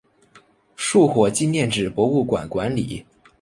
[0.75, 3.05] 树火纪念纸博物馆管理。